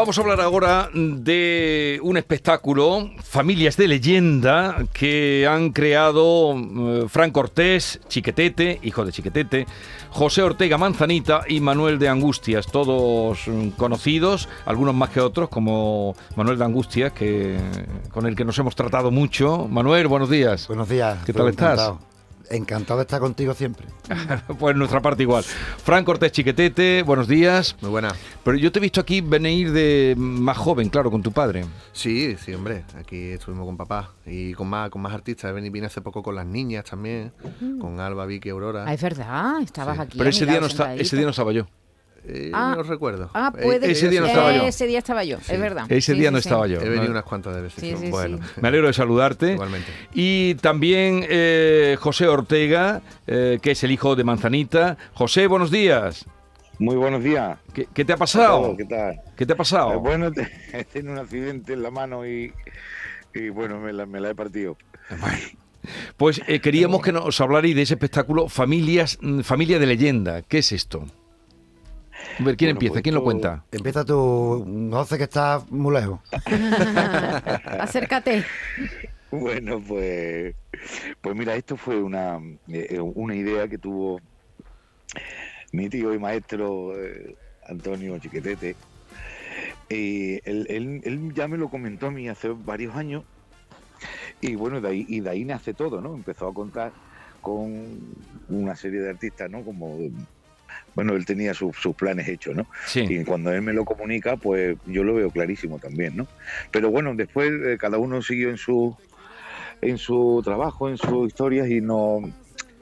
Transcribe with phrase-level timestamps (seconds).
[0.00, 7.30] Vamos a hablar ahora de un espectáculo, Familias de Leyenda, que han creado eh, Fran
[7.30, 9.66] Cortés, Chiquetete, hijo de Chiquetete,
[10.08, 16.16] José Ortega Manzanita y Manuel de Angustias, todos mm, conocidos, algunos más que otros, como
[16.34, 17.58] Manuel de Angustias, que,
[18.10, 19.68] con el que nos hemos tratado mucho.
[19.68, 20.66] Manuel, buenos días.
[20.66, 21.18] Buenos días.
[21.26, 21.78] ¿Qué tal estás?
[21.78, 22.09] Encantado.
[22.50, 23.86] Encantado de estar contigo siempre.
[24.58, 25.44] pues nuestra parte igual.
[25.44, 27.76] Fran Cortés Chiquetete, buenos días.
[27.80, 28.12] Muy buena.
[28.42, 31.64] Pero yo te he visto aquí venir de más joven, claro, con tu padre.
[31.92, 32.82] Sí, sí, hombre.
[32.98, 35.54] Aquí estuvimos con papá y con más, con más artistas.
[35.54, 37.32] Vine, vine hace poco con las niñas también,
[37.80, 38.84] con Alba, Vicky, Aurora.
[38.84, 40.02] Ah, es verdad, estabas Sí.
[40.02, 40.18] aquí.
[40.18, 41.66] Pero ese día, no está, ese día no estaba yo.
[42.26, 42.74] Eh, Ah.
[42.76, 43.30] no recuerdo.
[43.34, 44.62] Ah, Eh, puede ese día no estaba yo.
[44.66, 45.86] Ese día estaba yo, es verdad.
[45.90, 46.48] Ese Sí, día sí, no sí.
[46.48, 46.80] estaba yo.
[46.80, 47.10] He venido ¿no?
[47.12, 47.80] unas cuantas de veces.
[47.80, 49.52] Sí, sí, bueno, Me alegro de saludarte.
[49.52, 49.90] igualmente.
[50.12, 54.96] Y también eh, José Ortega, eh, que es el hijo de Manzanita.
[55.14, 56.26] José, buenos días.
[56.78, 57.58] Muy buenos días.
[57.74, 58.74] ¿Qué, qué te ha pasado?
[58.76, 59.20] ¿Qué tal?
[59.36, 59.92] ¿Qué te ha pasado?
[59.92, 62.52] Eh, bueno, te- he tenido un accidente en la mano y,
[63.34, 64.76] y bueno, me la, me la he partido.
[66.16, 70.42] Pues eh, queríamos que nos hablarais de ese espectáculo Familias, mm, Familia de Leyenda.
[70.42, 71.06] ¿Qué es esto?
[72.40, 72.92] A ver, ¿quién Bueno, empieza?
[72.94, 73.64] pues ¿Quién lo cuenta?
[73.70, 76.20] Empieza tú, José, que está muy lejos.
[77.80, 78.44] Acércate.
[79.30, 80.54] Bueno, pues,
[81.20, 84.20] pues mira, esto fue una, eh, una idea que tuvo
[85.72, 88.76] mi tío y maestro eh, Antonio Chiquetete.
[89.88, 93.24] Y él, él- él ya me lo comentó a mí hace varios años.
[94.40, 96.14] Y bueno, de ahí, y de ahí nace todo, ¿no?
[96.14, 96.92] Empezó a contar
[97.40, 97.98] con
[98.48, 99.64] una serie de artistas, ¿no?
[99.64, 99.98] Como,
[100.94, 102.66] bueno, él tenía sus- sus planes hechos, ¿no?
[102.86, 103.00] Sí.
[103.08, 106.26] Y cuando él me lo comunica, pues yo lo veo clarísimo también, ¿no?
[106.72, 108.96] Pero bueno, después eh, cada uno siguió en su
[109.82, 112.20] en su trabajo, en sus historias y no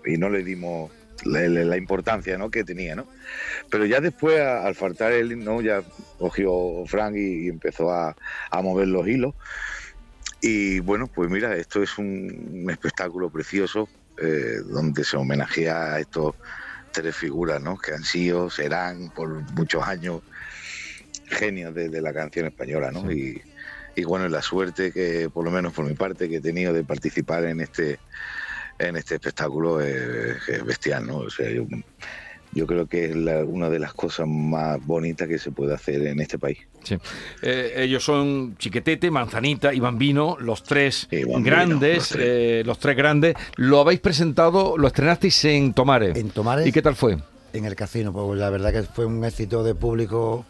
[0.04, 0.90] y no le dimos
[1.24, 2.50] la, la- la importancia ¿no?
[2.50, 3.06] que tenía, ¿no?
[3.70, 5.60] Pero ya después, a- al faltar él, ¿no?
[5.60, 5.82] Ya
[6.18, 8.16] cogió Frank y, y empezó a,
[8.50, 9.34] a mover los hilos.
[10.40, 13.88] Y bueno, pues mira, esto es un, un espectáculo precioso
[14.22, 16.34] eh, donde se homenajea a estos
[16.92, 17.78] tres figuras, ¿no?
[17.78, 20.22] Que han sido, serán por muchos años
[21.26, 23.10] genios de, de la canción española, ¿no?
[23.10, 23.42] Y,
[23.94, 26.84] y bueno, la suerte que, por lo menos por mi parte, que he tenido de
[26.84, 27.98] participar en este
[28.78, 31.18] en este espectáculo es, es bestial, ¿no?
[31.18, 31.66] O sea, yo,
[32.52, 36.06] yo creo que es la- una de las cosas más bonitas que se puede hacer
[36.06, 36.58] en este país.
[36.84, 36.96] Sí.
[37.42, 42.24] Eh, ellos son Chiquetete, Manzanita y Bambino, los tres Bambino, grandes, los tres.
[42.26, 43.34] eh, los tres grandes.
[43.56, 46.16] Lo habéis presentado, lo estrenasteis en Tomares.
[46.16, 47.18] En Tomares, ¿Y qué tal fue?
[47.52, 50.44] en el casino, pues la verdad que fue un éxito de público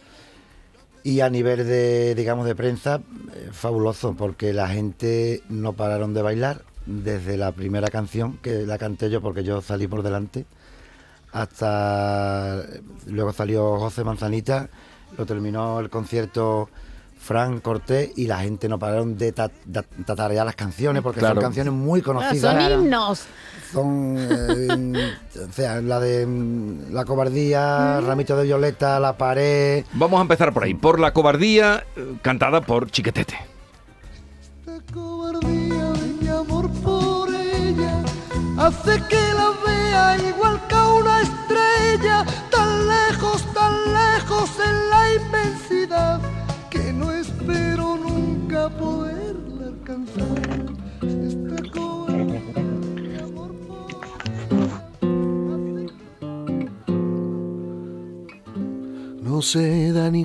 [1.05, 3.01] y a nivel de, digamos, de prensa,
[3.35, 8.79] eh, fabuloso, porque la gente no pararon de bailar desde la primera canción, que la
[8.79, 10.45] canté yo porque yo salí por delante,
[11.33, 12.63] hasta
[13.07, 14.69] luego salió José Manzanita,
[15.17, 16.69] lo terminó el concierto
[17.21, 21.35] Fran Cortés y la gente no pararon de ta- de tatarear las canciones porque Claro.
[21.37, 22.55] son canciones muy Ah, conocidas.
[22.63, 23.25] Son himnos.
[23.73, 25.15] Son, eh,
[25.49, 29.85] o sea, la de mm, la cobardía, Ramito de Violeta, La Pared.
[29.95, 33.37] Vamos a empezar por ahí, por la cobardía eh, cantada por Chiquetete.
[34.67, 38.05] Esta cobardía de mi amor por ella
[38.59, 40.58] hace que la vea igual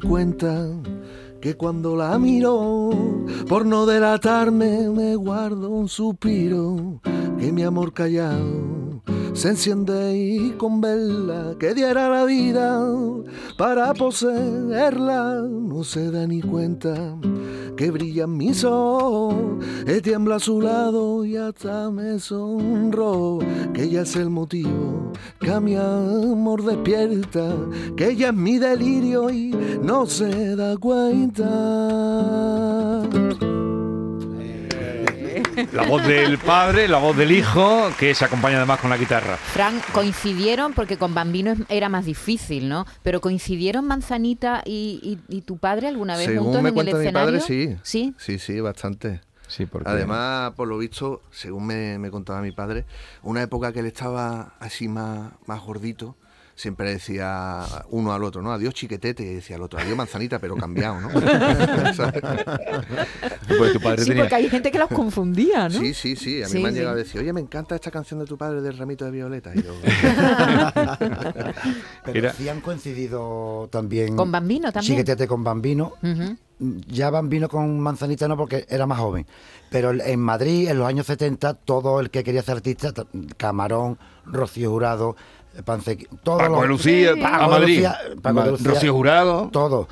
[0.04, 0.68] cuenta
[1.42, 2.92] que cuando la miro,
[3.50, 7.02] por no delatarme, me guardo un suspiro,
[7.40, 8.83] que mi amor callado
[9.34, 12.86] se enciende y con verla que diera la vida
[13.58, 17.18] para poseerla, no se da ni cuenta
[17.76, 19.36] que brillan mis ojos,
[20.04, 23.40] tiembla a su lado y hasta me sonro,
[23.74, 27.56] que ella es el motivo que a mi amor despierta,
[27.98, 32.43] que ella es mi delirio y no se da cuenta.
[35.74, 39.38] La voz del padre, la voz del hijo, que se acompaña además con la guitarra.
[39.38, 42.86] Fran, coincidieron, porque con Bambino era más difícil, ¿no?
[43.02, 45.00] Pero coincidieron Manzanita y,
[45.30, 47.40] y- y tu padre alguna vez Según juntos me en el cuenta mi escenario.
[47.40, 47.76] padre, sí.
[47.82, 48.14] Sí.
[48.18, 49.22] Sí, sí, bastante.
[49.48, 49.90] Sí, porque...
[49.90, 52.86] Además, por lo visto, según me, me contaba mi padre,
[53.24, 56.16] una época que él estaba así más, más gordito,
[56.56, 58.52] siempre decía uno al otro, ¿no?
[58.52, 61.10] Adiós chiquetete, y decía el otro, adiós manzanita, pero cambiado, ¿no?
[63.58, 64.24] Porque tu padre Sí, tenía...
[64.24, 65.80] porque hay gente que los confundía, ¿no?
[65.80, 66.42] Sí, sí, sí.
[66.44, 66.80] A mí Sí, me han sí.
[66.80, 69.52] llegado a decir, oye, me encanta esta canción de tu padre del ramito de violeta.
[69.56, 69.74] Y yo,
[72.06, 74.16] Pero Era- sí han coincidido también.
[74.16, 74.94] Con Bambino también.
[74.94, 75.94] Chiquetete con Bambino.
[76.88, 79.26] Ya Bambino con Manzanita no, porque era más joven.
[79.70, 82.94] Pero en Madrid, en los años 70, todo el que quería ser artista,
[83.38, 85.16] Camarón, Rocío Jurado,
[85.64, 87.76] Pancequi, todos Paco los- de Lucía, Paco a Madrid.
[87.76, 89.50] Lucía, Paco de Ma- Lucía, Rocío Jurado.
[89.52, 89.88] Todos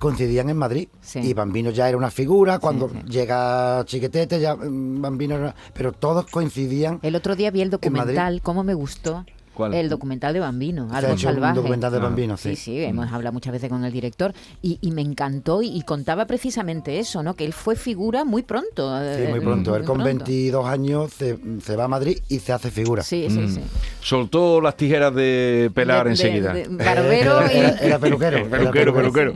[0.00, 0.88] coincidían en Madrid.
[1.00, 1.20] Sí.
[1.20, 2.58] Y Bambino ya era una figura.
[2.58, 2.96] Cuando sí.
[3.08, 5.54] llega Chiquetete, ya mm, Bambino era.
[5.74, 6.98] Pero todos coincidían.
[7.02, 9.24] El otro día vi el documental, ¿cómo me gustó?
[9.56, 9.72] ¿Cuál?
[9.74, 11.54] El documental de Bambino, Se ha Algo hecho un Salvaje.
[11.56, 12.02] documental de Ah.
[12.02, 12.56] Bambino, Sí, sí.
[12.56, 16.26] sí, hemos hablado muchas veces con el director y, y me encantó y, y contaba
[16.26, 17.34] precisamente eso, ¿no?
[17.34, 18.96] Que él fue figura muy pronto.
[19.00, 19.74] Sí, eh, muy pronto.
[19.74, 20.04] Él con pronto.
[20.24, 23.02] 22 años se, se va a Madrid y se hace figura.
[23.02, 23.48] Sí, sí, Mm.
[23.54, 23.60] sí.
[24.00, 26.52] Soltó las tijeras de pelar De- enseguida.
[26.52, 27.56] de- barbero era, y...
[27.56, 28.36] era- era peluquero.
[28.46, 29.34] era Peluquero, peluquero.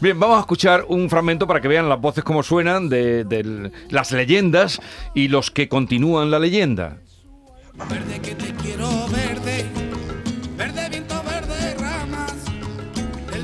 [0.00, 3.70] Bien, vamos a escuchar un fragmento para que vean las voces como suenan de, de
[3.90, 4.80] las leyendas
[5.14, 6.98] y los que continúan la leyenda.
[7.88, 8.99] Verde que te quiero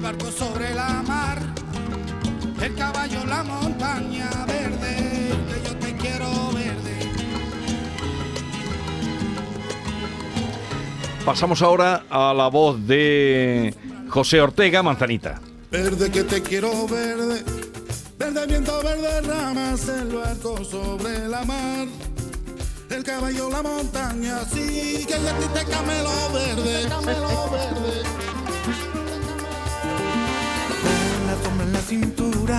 [0.06, 1.36] barco sobre la mar,
[2.62, 6.94] el caballo, la montaña verde, que yo te quiero verde.
[11.24, 13.74] Pasamos ahora a la voz de
[14.08, 15.40] José Ortega Manzanita.
[15.72, 17.42] Verde que te quiero verde,
[18.16, 21.88] verde viento, verde ramas, el barco sobre la mar.
[22.90, 28.35] El caballo, la montaña, sí, que yo a ti te camelo verde, camelo verde.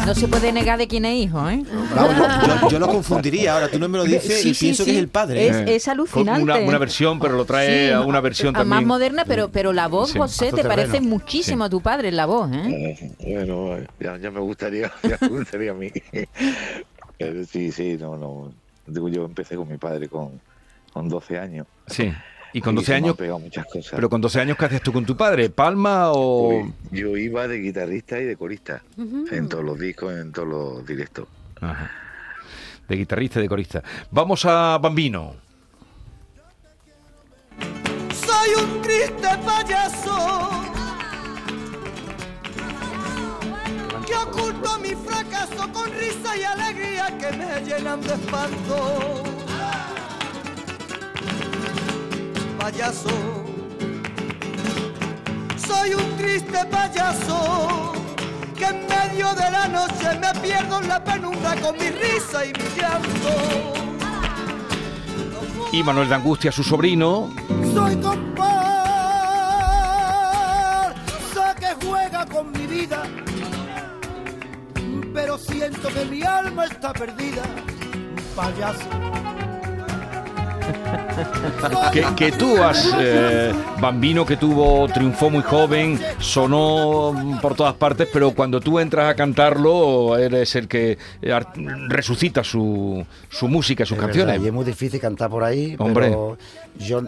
[0.06, 1.64] No se puede negar de quién es hijo, ¿eh?
[1.96, 2.16] Vamos,
[2.62, 3.54] yo, yo- lo confundiría.
[3.54, 4.92] Ahora tú no me lo dices Sí, y sí, pienso sí.
[4.92, 5.48] que es el padre.
[5.48, 6.42] Es, Eh, es alucinante.
[6.42, 8.70] Una, una versión, pero lo trae Sí, a una versión a también.
[8.70, 10.18] Más moderna, pero, pero la voz, Sí.
[10.20, 13.12] José, te parece muchísimo a tu padre la voz, ¿eh?
[13.20, 15.92] Bueno, ya, ya me gustaría, ya me gustaría a mí.
[17.20, 18.52] Eh, Sí, sí, no, no.
[18.86, 20.40] Digo, yo empecé con mi padre con,
[20.94, 21.66] con 12 años.
[21.88, 22.14] Sí.
[22.54, 23.92] Y con Y 12 se me han años, muchas cosas.
[23.96, 25.50] pero con 12 años, ¿qué haces tú con tu padre?
[25.50, 26.50] ¿Palma o...?
[26.62, 30.86] Uy, yo iba de guitarrista y de corista en todos los discos, en todos los
[30.86, 31.28] directos.
[31.62, 31.92] Ajá.
[32.88, 33.84] De guitarrista y de corista.
[34.12, 35.36] Vamos a Bambino.
[38.14, 40.50] Soy un triste payaso
[44.06, 49.24] que oculto mi fracaso con risa y alegría que me llenan de espanto.
[52.68, 53.10] Payaso,
[55.56, 57.94] soy un triste payaso
[58.58, 62.50] que en medio de la noche me pierdo en la penumbra con mi risa y
[62.50, 63.30] mi llanto.
[65.72, 67.34] Y Manuel de Angustia, su sobrino.
[67.74, 68.54] Soy compás,
[71.58, 73.04] que juega con mi vida,
[75.14, 77.44] pero siento que mi alma está perdida.
[78.36, 79.27] Payaso.
[81.92, 88.08] Que, que tú has, eh, Bambino que tuvo, triunfó muy joven, sonó por todas partes,
[88.12, 91.40] pero cuando tú entras a cantarlo, eres el que eh,
[91.88, 94.34] resucita su, su música, sus Es canciones.
[94.34, 96.08] verdad, y es muy difícil cantar por ahí, Hombre.
[96.08, 96.38] pero
[96.78, 97.02] yo,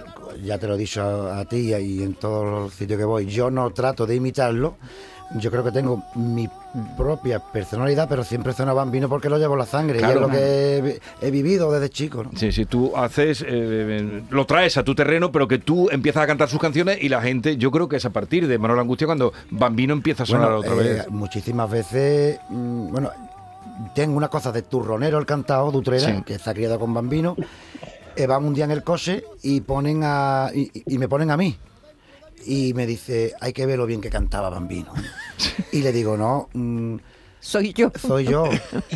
[0.43, 3.25] ya te lo he dicho a, a ti y en todos los sitios que voy,
[3.27, 4.77] yo no trato de imitarlo.
[5.35, 6.49] Yo creo que tengo mi
[6.97, 10.13] propia personalidad, pero siempre suena bambino porque lo llevo la sangre Claro.
[10.13, 12.23] y es lo que he, vi- he vivido desde chico.
[12.23, 12.31] ¿no?
[12.35, 16.27] Sí, sí, tú haces, eh, lo traes a tu terreno, pero que tú empiezas a
[16.27, 19.05] cantar sus canciones y la gente, yo creo que es a partir de Manuel Angustia
[19.05, 21.09] cuando Bambino empieza a sonar Bueno, otra eh, vez.
[21.09, 23.11] muchísimas veces, mm, bueno,
[23.93, 26.23] tengo una cosa de turronero el cantado de Utrera, Sí.
[26.25, 27.35] que ha criado con bambino.
[28.15, 31.37] eh, van un día en el coche y ponen a y, y me ponen a
[31.37, 31.55] mí.
[32.45, 34.91] Y me dice, hay que ver lo bien que cantaba Bambino.
[35.71, 36.95] Y le digo, no, mm,
[37.41, 37.91] Soy yo.
[37.99, 38.45] soy yo.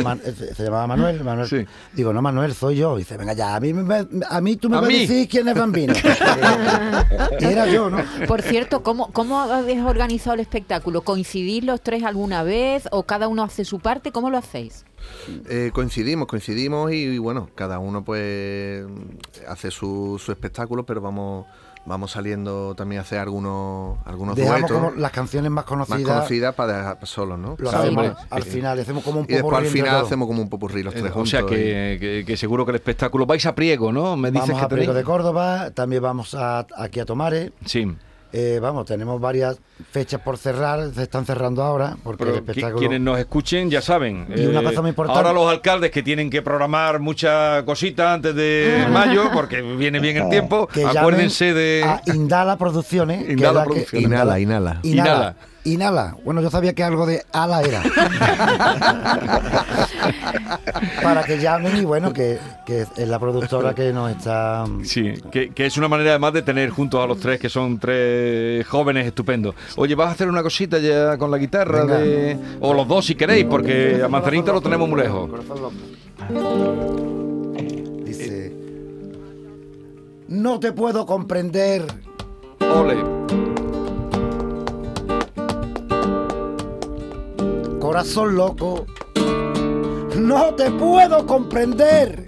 [0.04, 1.48] Man- eh, se, llamaba Manuel, Manuel.
[1.48, 1.66] Sí.
[1.94, 2.98] Digo, no, Manuel, soy yo.
[2.98, 5.48] dice, venga ya, a mí, me- a mí tú me ¿A vas a decir quién
[5.48, 5.94] es Bambino.
[7.40, 8.00] y era yo, ¿no?
[8.28, 11.02] Por cierto, ¿cómo, ¿cómo habéis organizado el espectáculo?
[11.02, 14.12] ¿Coincidís los tres alguna vez o cada uno hace su parte?
[14.12, 14.84] ¿Cómo lo hacéis?
[15.50, 18.86] Eh, coincidimos, coincidimos y, y bueno, cada uno pues
[19.48, 21.46] hace su, su espectáculo, pero vamos
[21.86, 26.02] vamos saliendo también a hacer algunos algunos Dejamos duetos como las canciones más más conocidas.
[26.16, 27.56] conocidas para dejar solos, ¿no?
[27.58, 30.50] Lo hacemos al final, hacemos como un Y después popurrí al final hacemos como un
[30.50, 31.30] popurrí los Eh, tres o juntos.
[31.30, 34.16] sea y- que, que- que seguro que el espectáculo vais a Priego, ¿no?
[34.16, 37.94] Me dices Vamos que a Priego de Córdoba, también vamos a, aquí a Tomares, Sí.
[38.36, 39.60] Eh, vamos, tenemos varias
[39.92, 42.80] fechas por cerrar, se están cerrando ahora, porque Pero espectáculo...
[42.80, 44.26] quienes nos escuchen ya saben.
[44.32, 48.08] eh, Y una cosa muy importante- Ahora los alcaldes que tienen que programar muchas cositas
[48.08, 51.84] antes de mayo, porque viene bien el tiempo, que llamen acuérdense de...
[51.86, 53.30] a Indala Producciones.
[53.30, 54.08] Indala es la que- Producciones.
[54.08, 54.80] Inhala, inhala.
[54.82, 55.36] Inhala.
[55.66, 55.84] Inhala.
[55.84, 56.18] Inhala.
[56.24, 57.82] Bueno, yo sabía que algo de ala era.
[61.04, 64.66] Para que llamen y bueno, que, que es la productora que nos está...
[64.84, 67.80] Sí, que, que es una manera además de tener juntos a los tres, que son
[67.80, 69.56] tres jóvenes estupendos.
[69.76, 71.82] Oye, ¿vas a hacer una cosita ya con la guitarra?
[71.82, 71.98] Venga.
[71.98, 72.38] De...
[72.62, 75.30] O los dos si queréis, porque a Manzanita lo tenemos muy lejos.
[78.06, 78.54] Dice...
[80.28, 81.86] No te puedo comprender
[82.60, 83.43] Ole.
[87.94, 88.88] Corazón loco,
[90.18, 92.26] no te puedo comprender,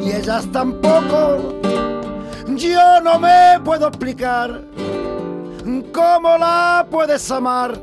[0.00, 1.60] ni ellas tampoco.
[2.56, 4.62] Yo no me puedo explicar
[5.92, 7.78] cómo la puedes amar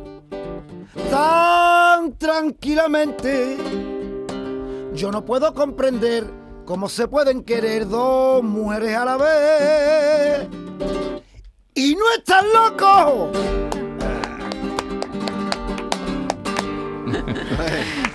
[1.10, 3.56] tan tranquilamente.
[4.94, 6.30] Yo no puedo comprender
[6.66, 10.48] cómo se pueden querer dos mujeres a la vez.
[11.74, 13.32] Y no estás loco.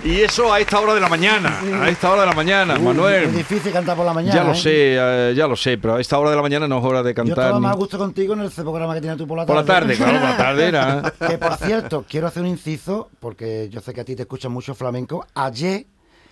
[0.03, 2.81] Y eso a esta hora de la mañana, a esta hora de la mañana, Es
[2.81, 3.35] Manuel.
[3.35, 4.35] difícil cantar por la mañana.
[4.35, 4.55] Ya lo ¿eh?
[4.55, 7.03] sé, eh, ya lo sé, pero a esta hora de la mañana no es hora
[7.03, 7.37] de Yo cantar.
[7.45, 9.63] estaba ni- más a gusto contigo en el programa que tienes tú por la Por
[9.65, 9.67] tarde.
[9.67, 11.13] la tarde, claro, por la tarde era.
[11.27, 14.51] Que por cierto, quiero hacer un inciso, porque yo sé que a ti te escuchan
[14.51, 15.25] mucho flamenco.
[15.33, 15.85] Ayer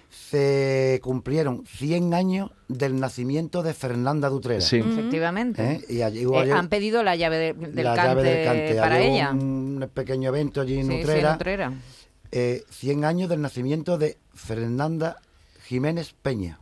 [0.10, 4.62] se cumplieron 100 años del nacimiento de Fernanda Dutrera.
[4.62, 4.78] Sí.
[4.78, 5.62] Efectivamente.
[5.74, 5.86] ¿eh?
[5.90, 8.46] Y allí hubo Eh, ayer han pedido la llave de- del, la cante llave del
[8.46, 8.76] cante.
[8.76, 9.30] para Había ella.
[9.32, 11.02] Un pequeño evento allí en Sí, en
[11.36, 11.74] Utrera.
[12.32, 15.18] Eh, 100 años del nacimiento de Fernanda
[15.66, 16.60] Jiménez Peña.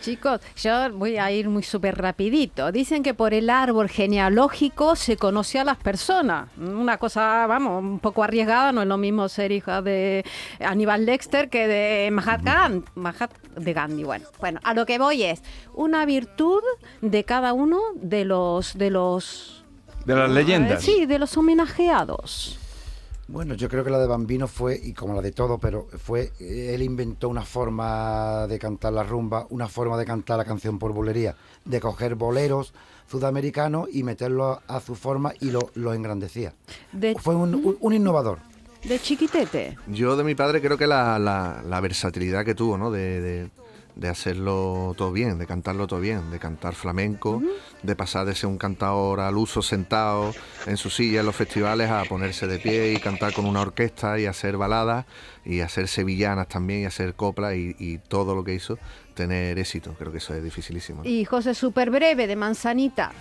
[0.00, 2.72] Chicos, yo voy a ir muy súper rapidito.
[2.72, 6.48] Dicen que por el árbol genealógico se conoce a las personas.
[6.56, 10.24] Una cosa, vamos, un poco arriesgada, no es lo mismo ser hija de
[10.58, 12.82] Aníbal Dexter que de Mahatma
[13.56, 14.04] de Gandhi.
[14.04, 15.42] Bueno, bueno, a lo que voy es
[15.74, 16.62] una virtud
[17.02, 19.64] de cada uno de los de los
[20.06, 20.82] De las leyendas.
[20.82, 22.59] Eh, sí, de los homenajeados.
[23.32, 26.32] Bueno, yo creo que la de Bambino fue, y como la de todo, pero fue,
[26.40, 30.80] eh, él inventó una forma de cantar la rumba, una forma de cantar la canción
[30.80, 32.74] por bulería, de coger boleros
[33.08, 36.54] sudamericanos y meterlos a su forma y lo, lo engrandecía.
[36.92, 38.38] De, Fue un, un- un innovador.
[38.84, 39.76] de chiquitete.
[39.86, 42.90] Yo de mi padre creo que la, la- la versatilidad que tuvo, ¿no?
[42.90, 43.50] De, de-
[43.96, 47.42] de hacerlo todo bien, de cantarlo todo bien, de cantar flamenco,
[47.82, 50.32] de pasar de ser un cantador al uso sentado
[50.66, 54.18] en su silla en los festivales a ponerse de pie y cantar con una orquesta
[54.18, 55.06] y hacer baladas
[55.44, 58.78] y hacer sevillanas también y hacer coplas y, y todo lo que hizo
[59.14, 59.94] tener éxito.
[59.98, 61.02] Creo que eso es dificilísimo.
[61.04, 63.12] Y José súper breve de Manzanita.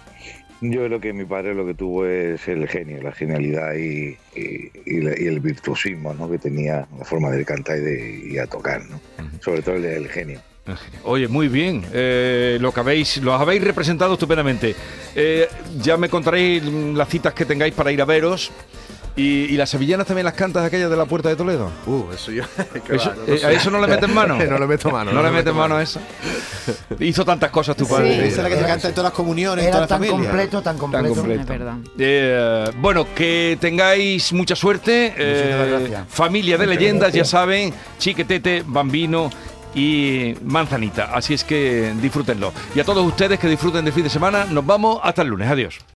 [0.62, 4.72] Yo creo que mi padre lo que tuvo es el genio, la genialidad y, y-
[4.86, 6.30] y la- y el virtuosismo ¿no?
[6.30, 7.82] que tenía, la forma de cantar y
[8.34, 9.00] de a tocar, ¿no?
[9.42, 10.42] sobre todo el, el genio.
[11.04, 11.84] Oye, muy bien.
[11.94, 14.76] eh, lo que habéis, lo habéis representado estupendamente.
[15.16, 15.48] Eh,
[15.82, 18.52] ya me contaréis las citas que tengáis para ir a veros.
[19.20, 21.70] Y, y las sevillanas también las cantas aquellas de la Puerta de Toledo.
[21.86, 22.44] Uh, eso yo...
[22.88, 23.42] qué Eso- va, no eh.
[23.46, 24.38] ¿A eso no le meten mano?
[24.50, 25.12] no le meto mano.
[25.12, 26.00] No, le metes mano a eso.
[27.00, 28.28] Hizo tantas cosas tu padre.
[28.28, 29.98] Esa es la que te canta en todas las comuniones, en Era toda la tan
[30.00, 30.30] familia.
[30.30, 31.16] completo, tan completo.
[31.16, 31.42] completo.
[31.42, 31.74] Es verdad.
[31.98, 35.14] Eh, bueno, que tengáis mucha suerte.
[35.18, 39.30] eh, familia de leyendas, ya saben, Chiquetete, Bambino
[39.76, 41.14] y Manzanita.
[41.14, 42.54] Así es que disfrútenlo.
[42.74, 45.50] Y a todos ustedes que disfruten de fin de semana, nos vamos hasta el lunes.
[45.50, 45.78] Adiós.